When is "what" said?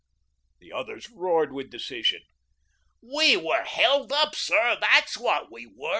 5.15-5.51